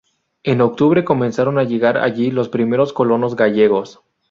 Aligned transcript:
En 0.41 0.61
octubre 0.61 1.03
comenzaron 1.05 1.59
a 1.59 1.63
llegar 1.63 1.99
allí 1.99 2.31
los 2.31 2.49
primeros 2.49 2.91
colonos 2.91 3.35
gallegos. 3.35 4.01